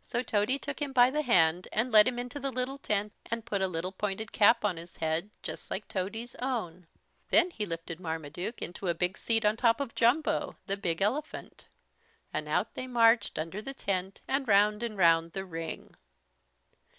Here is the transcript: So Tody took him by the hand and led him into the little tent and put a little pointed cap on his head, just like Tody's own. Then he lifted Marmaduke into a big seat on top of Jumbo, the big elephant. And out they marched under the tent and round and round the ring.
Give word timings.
So 0.00 0.22
Tody 0.22 0.58
took 0.58 0.80
him 0.80 0.94
by 0.94 1.10
the 1.10 1.20
hand 1.20 1.68
and 1.74 1.92
led 1.92 2.08
him 2.08 2.18
into 2.18 2.40
the 2.40 2.50
little 2.50 2.78
tent 2.78 3.12
and 3.30 3.44
put 3.44 3.60
a 3.60 3.66
little 3.66 3.92
pointed 3.92 4.32
cap 4.32 4.64
on 4.64 4.78
his 4.78 4.96
head, 4.96 5.28
just 5.42 5.70
like 5.70 5.88
Tody's 5.88 6.34
own. 6.36 6.86
Then 7.28 7.50
he 7.50 7.66
lifted 7.66 8.00
Marmaduke 8.00 8.62
into 8.62 8.88
a 8.88 8.94
big 8.94 9.18
seat 9.18 9.44
on 9.44 9.58
top 9.58 9.78
of 9.78 9.94
Jumbo, 9.94 10.56
the 10.68 10.78
big 10.78 11.02
elephant. 11.02 11.66
And 12.32 12.48
out 12.48 12.72
they 12.72 12.86
marched 12.86 13.38
under 13.38 13.60
the 13.60 13.74
tent 13.74 14.22
and 14.26 14.48
round 14.48 14.82
and 14.82 14.96
round 14.96 15.32
the 15.32 15.44
ring. 15.44 15.96